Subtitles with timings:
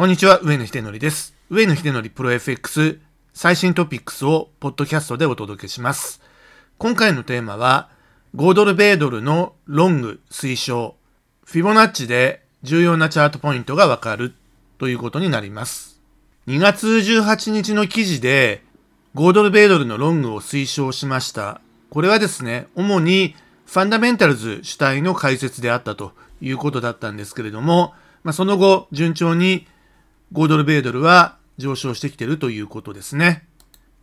[0.00, 1.34] こんにちは、上野秀則です。
[1.50, 2.98] 上野秀則プロ FX
[3.34, 6.22] 最新トピックスをポッドキャストでお届けします。
[6.78, 7.90] 今回のテーマは、
[8.34, 10.96] 5ドル米ドルのロング推奨、
[11.44, 14.32] フィボナッチで重要なチャートポイントがわかる
[14.78, 16.00] ということになります。
[16.46, 18.64] 2月18日の記事で
[19.16, 21.60] 5ドル米ドルのロングを推奨しました。
[21.90, 23.36] これはですね、主に
[23.66, 27.92] ファンダメンタルズ主体の解説であったということだったんですけれども、
[28.24, 29.66] まあ、その後、順調に
[30.32, 33.46] 5ドル米ドルは上昇してきてるということですね。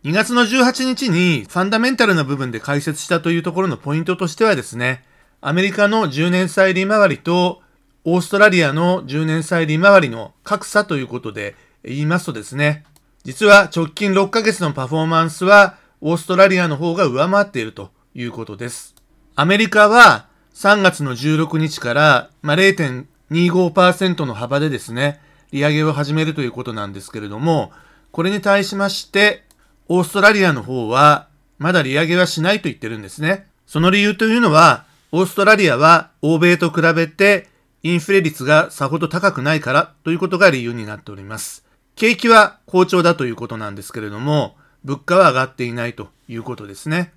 [0.04, 5.04] 2月の18日にファンダメンタルな部分で解説したというところのポイントとしてはですね、
[5.40, 7.62] アメリカの10年債利回りと
[8.04, 12.84] オーストラリアの10年債利回りの格差ということで言いますとですね、
[13.24, 18.94] 実は直近6ヶ月のパフォーマンスはオーストラリアの方が上回っているということです。
[19.34, 25.20] アメリカは3月の16日から、まあ、0.25%の幅でですね、
[25.52, 27.72] 利上げを始めるということなんですけれども、
[28.12, 29.44] これに対しまして、
[29.88, 33.46] オーストラリアの方は、まだ利上げはしないと言ってるんですね。
[33.66, 37.48] その理由というのは、オーストラリアは欧米と比べて
[37.82, 41.64] インフレ率がさほど高くないからということが理由になっております。
[41.96, 47.12] 景気は好調だということなんですけれども、物価は上がっていないということですね。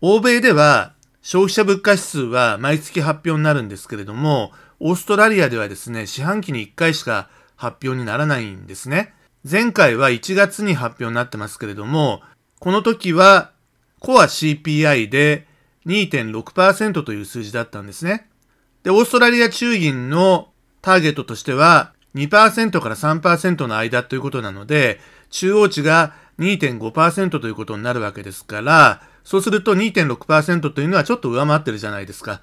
[0.00, 9.14] 欧米では消費者物価指数は毎月発表になるんですけれども、オーストラリアではですね、四半期に1回しか発表にならないんですね。
[9.48, 12.22] 前回は1月に発表になってますけれども、
[12.58, 13.52] この時は
[14.00, 15.46] コア CPI で
[15.86, 18.28] 2.6%という数字だったんですね。
[18.82, 20.50] で、オーストラリア中銀の
[20.82, 32.40] ターゲットとしては2%から3%の間ということなので、中央値が2.5%ということになるわけですから、そうすると2.6%というのはちょっと上回ってるじゃないですか。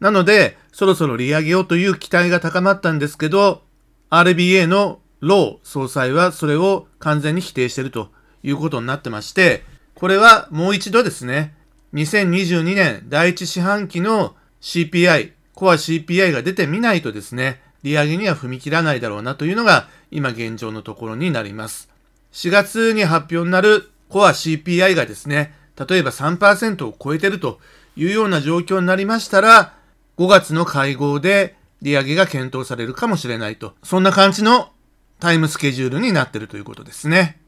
[0.00, 3.62] なので、そろそろ利上げようという期待が高まったんですけど、
[4.10, 8.10] RBA のロー総裁はそれを完全に否定していると
[8.42, 9.62] いうことになってまして、
[9.94, 11.54] これはもう一度ですね、
[11.94, 21.88] 2022年第一四半期の CPI、コア CPI が出てみないとですね、利上げには踏み切らないだろうなというのが今現状のところになります。
[22.32, 25.54] 4月に発表になるコア CPI がですね、
[25.88, 27.60] 例えば3%を超えていると
[27.96, 29.74] いうような状況になりましたら、
[30.18, 33.74] 5月の会合で利上げが検討されるかもしれないと。
[33.82, 34.70] そんな感じの
[35.20, 37.38] タイムスケジュールになってるということですね。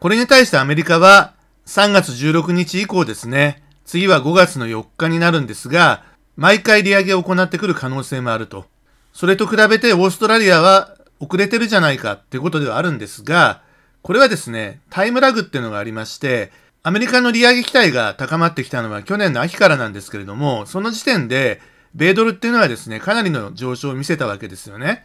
[0.00, 1.34] これに対してアメリカは
[1.66, 6.02] 3月16日以降ですね、次は5月の4日になるんですが、
[6.36, 8.66] 毎回利上げを行ってくる可能性もあると。
[9.12, 13.62] それと比べてオーストラリアは遅れてるじゃないかってことではあるんですが、
[14.02, 16.50] これはですね、タイムラグっていうのがありまして、
[16.82, 21.60] アメリカの利上げ期待が高まってきたのは去年の秋からなんですけれども、その時点で、
[21.94, 25.04] 米ドルっていうのはですね、かなりの上昇を見せたわけですよね。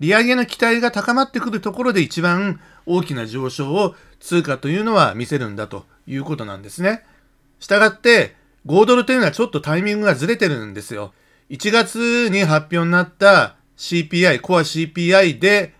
[0.00, 7.02] 利上げの期待が高まってくるところで一番大きな上昇を通貨というのは見せるんだということなんですね。
[7.60, 8.36] したがって、
[8.66, 11.12] 5ドルというのはちょっとタイミングがずれてるんですよ。
[11.50, 15.74] 1月に発表になった CPI、コア CPI で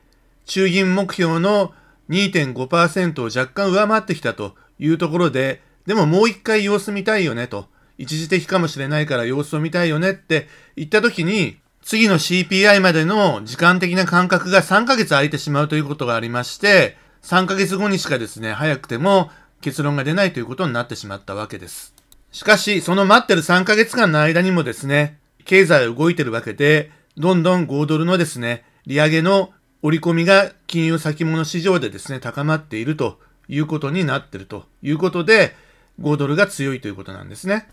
[0.47, 1.75] 中銀目標の
[2.09, 7.69] 2.5%を若干上回ってきたというところで、でももう一回様子見たいよねと。
[7.98, 19.30] 一時的かもしれないから様子を見たいよねって言った時に、次の CPI までの時間的な間隔が3ヶ月空いてしまうということがありまして、3ヶ月後にしかですね、早くても
[19.60, 21.94] 結論が出ないということになってしまったわけです。
[22.32, 29.52] しかし、その待ってる3ヶ月間の間にもですね、経済は動いてるわけで、どんどん5ドルのですね、利上げの
[29.82, 35.54] 織り込みが金融先物市場でですね、高まっているということになってるということで、
[36.00, 37.68] 5ドルが強いということなんですね。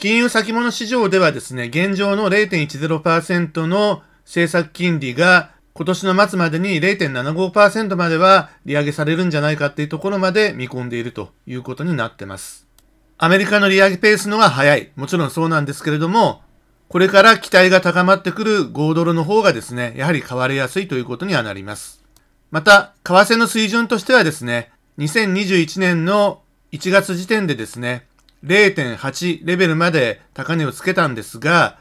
[0.00, 12.66] 金融先物市場ではですね、現状の0.10%の政策金利が今年の末までに0.75%までは利上げされるんじゃないかっていうところまで見込んでいるということになってます。
[13.18, 14.90] アメリカの利上げペースのが早い。
[14.96, 16.40] もちろんそうなんですけれども、
[16.88, 22.02] これから期待が高まってくる5ドルの方がですね、やはり変わりやすいということにはなります。
[22.50, 26.40] また、為替の水準としてはですね、2021年の
[26.72, 28.06] 1月時点でですね、
[28.44, 31.78] 0.8レベルまで高値をつけたんですが、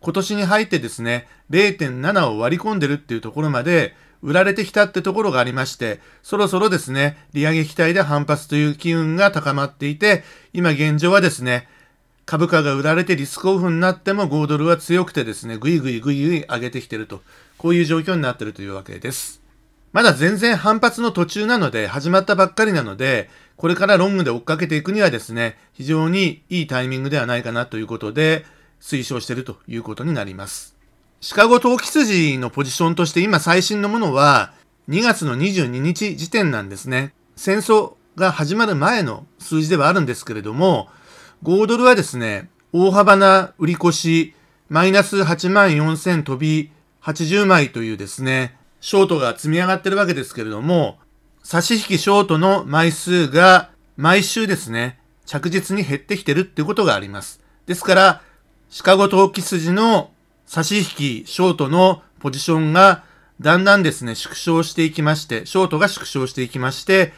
[0.00, 11.68] 今年に入ってですね、0.7を割り込んでるっていうところまで売られてきたってところがありまして、そろそろですね、利上げ期待で反発という機運が高まっていて、今現状はですね、
[12.24, 17.22] 株価が売られてリスクオフになっても5ドルは強くてですね、ぐいぐいぐいぐい上げてきてると、
[17.58, 19.41] こういう状況になってるというわけです。
[19.92, 28.46] まだ全然反発の途中なので、始まったばっかりなので、これからロングで追っかけていくにはですね、非常にいいタイミングではないかなということで、
[28.80, 30.76] 推奨しているということになります。
[31.20, 34.52] シカゴ投機筋のポジションとして今最新のものは、
[34.88, 37.12] 2月の22日時点なんですね。
[37.36, 40.88] 戦争が始まる前の数字ではあるんですけれども、
[41.44, 44.34] 5ドルはですね、大幅な売り越し、
[44.68, 46.70] マイナス8万4000飛び
[47.02, 50.98] 80枚というですね、ショートが積み上がってるわけですけれども、
[51.44, 57.40] 差し引きショートの枚数が毎週ですね、着実に減ってきてるっていうことがあります。
[57.66, 58.22] ですから、
[58.70, 60.10] シカゴ投機筋の
[60.46, 63.04] 差し引きショートのポジションが
[63.40, 67.12] だんだんですね、縮小していきまして、ショートが縮小していきまして、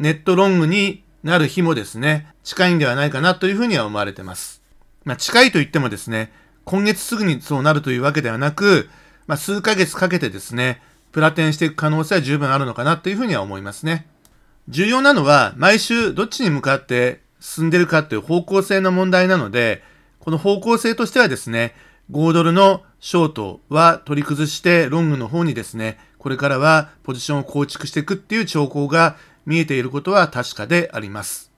[0.00, 4.62] ネットロングになる日もですね、近いんではないかなというふうには思われてます。
[5.04, 6.32] まあ、近いと言ってもですね、
[6.64, 8.90] 今月すぐにそうなるというわけではなく、
[9.28, 10.82] まあ、数ヶ月かけてですね、
[11.14, 14.08] プラテンしていく可能性は十分あるのかなというふうには思いますね。
[14.68, 19.84] 重要なのは、毎週どっちに向かって進んでるかという方向性の問題なので、
[20.18, 21.76] この方向性としてはですね、
[22.10, 29.16] 5ドルのショートは取り崩して、ロングの方にですね、これからはポジションを構築していくっていう兆候が
[29.46, 31.52] 見えていることは確かであります。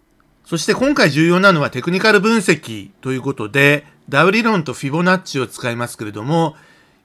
[0.45, 6.57] そして今回重要なのはテクニカル分析ということで、ダウ理論とフィボナッチを使いますけれども、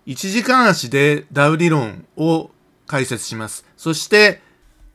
[0.07, 2.49] 1時間足でダウ理論を
[2.87, 3.65] 解説します。
[3.77, 4.41] そして、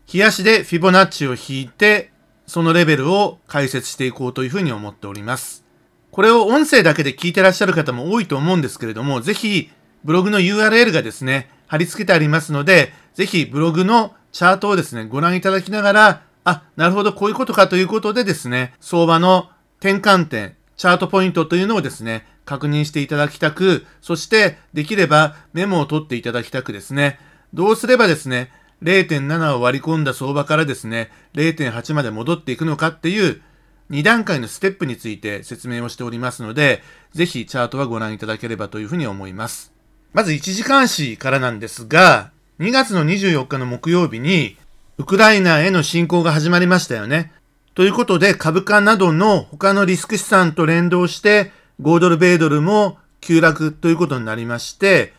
[0.07, 2.11] 日足でフィボナッチを引いて、
[2.47, 5.65] そのレベルを解説していこうというふうに思っております。
[6.11, 9.71] これを音声だけで聞いてらっしゃる方も多いと思うんですけれども、ぜひ
[10.05, 19.51] ブログの URL がですね、貼り付けてありますので、ぜひブログのチャートをですね、ご覧いただきながら、あ、なるほど、こういうことかということでですね、相場の
[19.81, 27.19] 転換点、チャートポイントというのをですね、確認していただきたく、そしてできればメモを取っていただきたくですね、
[27.53, 28.51] どうすればですね、
[28.83, 33.43] 0.7を割り込んだ相場からですね、0.8まで戻っていくのかっていう
[33.91, 36.83] 2段階のステップについて説明をしておりますので、
[37.13, 39.73] ぜひチャートはご覧いただければというふうに思います。
[40.13, 44.57] まず1時間足からなんですが、2月の24日の木曜日に、
[44.99, 47.33] ウクライナへの侵攻が始まりましたよね。
[47.75, 55.13] ということで株価などの他のリスク資産と連動して5ドル米ドルも急落ということになりまして、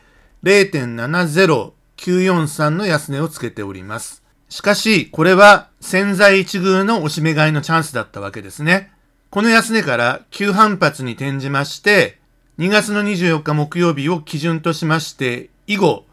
[0.44, 4.24] 0.70943の安値をつけております。
[4.50, 8.92] しかし、これは潜在一遇の押し目買いのチャンスだったわけですね。
[9.30, 12.18] この安値から急反発に転じまして、
[12.60, 16.06] 2月の24日木曜日を基準としまして、以後、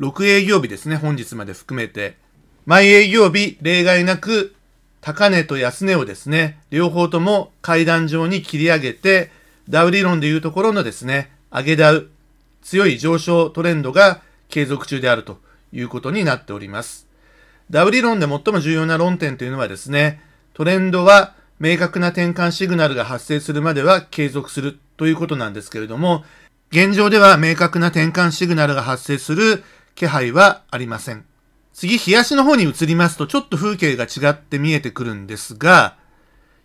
[0.00, 2.16] 6営業日ですね、本日まで含めて、
[2.66, 4.54] 毎営業日例外なく、
[5.00, 9.30] 高値と安値をですね、両方とも階段状に切り上げて、
[9.68, 12.08] ダウ理論でいうところのですね、上げダウ、
[12.62, 15.38] 強い上昇トレンドが継続中であると
[15.72, 17.06] いうことになっております。
[17.70, 20.20] ダウ理論で最も重要な論点というのはですね、
[20.54, 26.24] トレンドは明確な転換シグナルが発生するまでは継続するということなんですけれども、
[26.70, 29.62] 現状では明確な転換シグナルが発生する
[29.94, 31.24] 気配はありません。
[31.72, 35.96] 次、冷やしの方に移りますと、ちょっと風景が違って見えてくるんですが、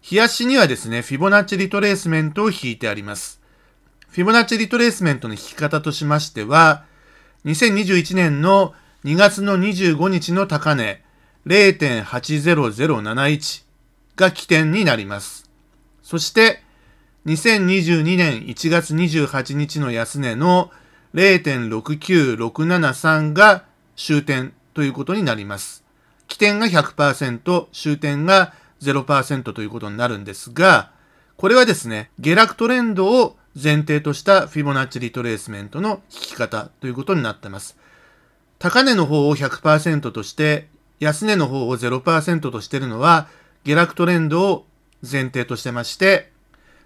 [0.09, 3.41] 冷やしにはですね、フィボナッチリトレースメントを引いてあります。
[4.09, 6.85] フィボナッチリトレースメントの引き方としましては、
[7.45, 8.73] 2021年の
[9.03, 11.03] 2月の25日の高値
[11.45, 13.63] 0.80071
[14.15, 15.49] が起点になります。
[16.01, 16.63] そして、
[17.25, 20.71] 2022年1月28日の安値の
[21.13, 23.65] 0.69673が
[23.95, 25.85] 終点ということになります。
[26.27, 30.91] 起点が100%、終点が0%ということになるんですが、
[31.35, 37.77] これはですね、下落トレンドを前提としたフィボナッチリトレースメントの引き方ということになっています。
[38.59, 40.67] 高値の方を100%として、
[40.99, 43.27] 安値の方を0%としているのは、
[43.63, 44.65] 下落トレンドを
[45.09, 46.31] 前提としてまして、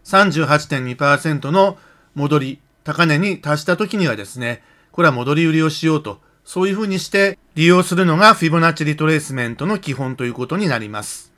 [0.04, 1.78] 38.2%の
[2.16, 11.31] 戻り、高値に達した時にはですね、これは戻り売りをしようと、そういうふうにして利用するのがフィボナッチリトレースメントの基本ということになります。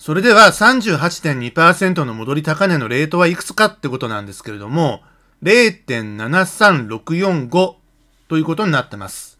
[0.00, 5.02] それでは38.2%の戻り高値のレートはいくつかってことなんですけれども、
[5.42, 7.74] 0.73645
[8.26, 9.38] ということになってます。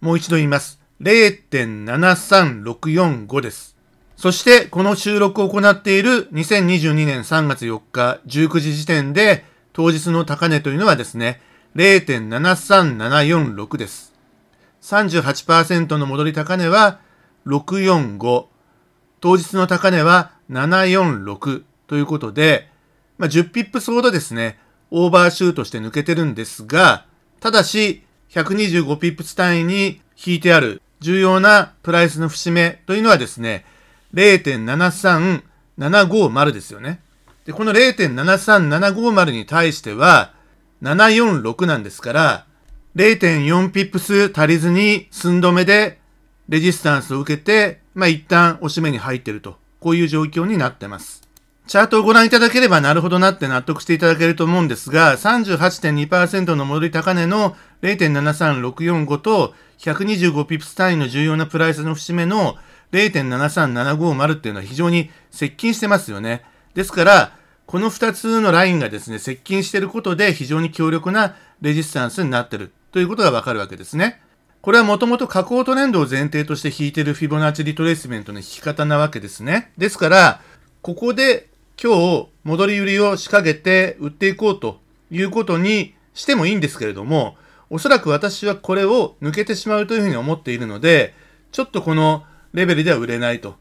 [0.00, 0.80] もう一度言います。
[1.02, 3.76] 0.73645です。
[4.16, 11.42] そして、この収録を行っている2022年3月4日19時時点で、当日の高値というのはですね、
[11.76, 14.14] 0.73746です。
[14.80, 17.00] 38%の戻り高値は
[17.44, 18.59] 645。
[19.20, 22.68] 当日の高値は746ということで、
[23.18, 24.58] まあ、10ピップスほどですね、
[24.90, 27.04] オーバーシュートして抜けてるんですが、
[27.40, 33.64] ただし、125ピップス単位に引いてある重要なプライスの節目というのはですね、
[34.14, 37.00] 0.73750ですよね。
[37.44, 40.32] で、この0.73750に対しては、
[40.82, 42.46] 746なんですから、
[42.96, 45.98] 0.4ピップス足りずに寸止めで
[46.48, 51.22] レジスタンスを受けて、まあ、一旦押し目に入ってると、こういう状況になってます。
[51.66, 62.56] チャートをご覧いただければなるほどなって納得していただけると思うんですが、38.2%の戻り高値の0.73645と125ピプス単位の重要なプライスの節目の
[62.92, 66.44] 0.73750っていうのは非常に接近してますよね。
[66.74, 67.32] ですから、
[67.66, 74.20] この2つのラインがですね、接近していることで非常に強力なレジスタンスになっているということがわかるわけですね。
[74.62, 79.72] これはもともと下降トレンドを前提として引いているフィボナッチリトレースメントの引き方なわけですね。
[79.78, 80.42] ですから、
[80.82, 81.48] ここで
[81.82, 84.78] 今日戻り売りを仕掛けて売っていこうと
[85.10, 87.38] いうことにしてもいいんですけれども、
[87.70, 91.14] おそらく私はこれを抜けてしまうというふうに思っているので、
[91.52, 93.54] ちょっとこのレベルでは売れないと。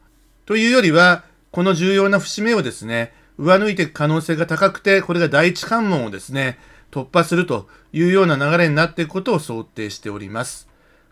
[0.45, 6.59] というよりは、この重要な節目をですね、上抜いていく可能性が高くて、これが第一関門をですね、
[6.91, 10.68] 突破するというような流れになっていくことを想定しております。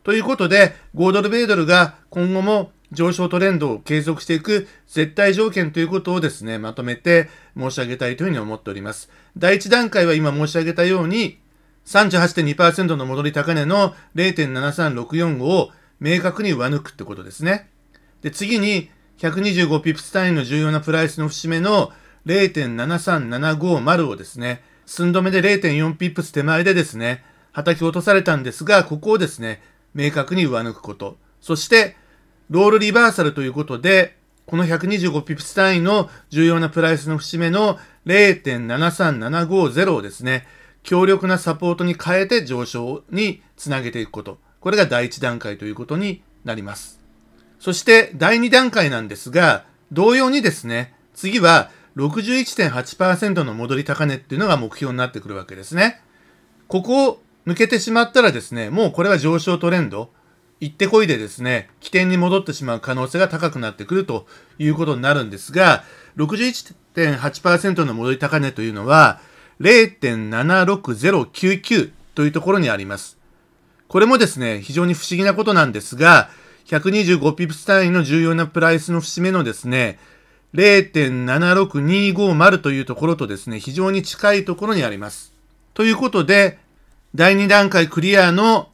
[0.07, 9.09] ということで、5ドル米ドルが今後も上昇トレンドを継続していく絶対条件ということをですね、まとめて申し上げたいというふうに思っております。
[9.35, 11.39] 第1段階は今申し上げたように、
[11.87, 17.69] 38.2%の戻り高値の0.73645を明確に上抜くってことですね。
[18.21, 21.91] で、次に125ピプス単位の重要なプライスの節目の
[22.27, 29.61] 0.73750をですね、寸止めで0.4ピップス手前でですね、叩き落とされたんですが、ここをですね、
[29.97, 31.17] 明確に上抜くこと。
[31.41, 31.97] そして、
[32.51, 40.47] ロールリバーサルということで、この125ピプス単位の重要なプライスの節目の0.73750をですね、
[40.83, 44.37] 強力なサポートに変えて上昇につなげていくこと。
[44.59, 47.01] これが第1段階ということになります。
[47.59, 56.01] そして第2段階なんですが、同様にですね、次は61.8%の戻り高値っていうのが目標になってくるわけですね。
[56.67, 60.11] ここを抜けてしまったらですね、もうこれは上昇トレンド、
[60.59, 64.27] 行ってこいでですね、起点に戻ってしまう可能性が高くなってくると
[64.59, 65.85] いうことになるんですが、
[66.17, 69.21] 61.8%の戻り高値というのは
[69.61, 73.17] 0.76099というところにあります。
[73.87, 76.29] これもですね、非常に不思議なことなんですが、
[76.65, 79.99] 125ピプス単位の重要なプライスの節目のですね、
[80.53, 85.31] 0.76250というところとですね、非常に近いところにあります。
[85.73, 86.59] ということで、
[87.15, 88.69] 第2段階クリアの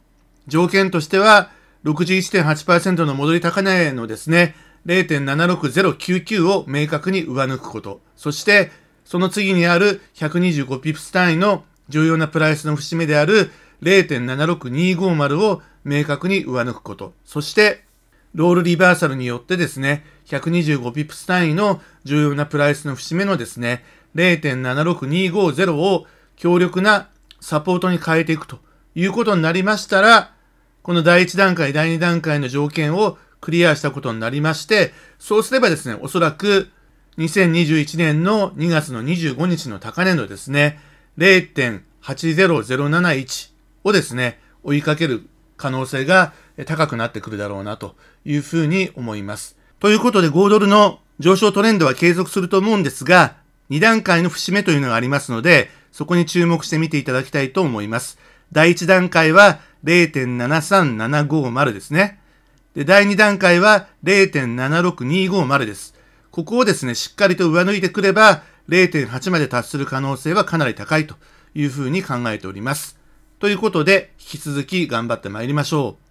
[0.46, 1.50] 条件としては、
[1.84, 4.54] 61.8%の戻り高値のですね、
[4.86, 8.00] 0.76099を明確に上抜くこと。
[8.16, 8.70] そして、
[9.04, 13.50] その次にある125ピプス単位の重要なプライスの節目である
[13.82, 17.12] 0.76250を明確に上抜くこと。
[17.24, 17.84] そして、
[18.34, 23.84] ロールリバーサルによってですね、125ピプス単位の重要なプライスの節目のですね、
[24.16, 27.08] 0.76250を強力な
[27.44, 28.58] サポートに変えていくと
[28.94, 30.32] いうことになりましたら、
[30.82, 36.70] この第1段階、第2段階の条件をクリアしたことになりまして、そうすればですね、おそらく
[37.18, 40.80] 2021年の2月の25日の高値のですね、
[41.18, 43.50] 0.80071
[43.84, 46.32] をですね、追いかける可能性が
[46.64, 49.58] 高くなってくるだろうなというふうに思います。
[49.80, 53.36] ということで5ドルの上昇トレンドは継続すると思うんですが、
[53.68, 58.18] 2段階の節目というのがありますので、そこに注目してみていただきたいと思います。
[58.50, 62.18] 第1段階は0.73750ですね。
[62.74, 65.94] で、第2段階は0.76250です。
[66.32, 71.14] ここをですね、しっかりと上抜いてくれば、0.8まで達する可能性はかなり高いと
[71.54, 72.98] いうふうに考えております。
[73.38, 76.03] ということで、引き続き頑張って参りましょう。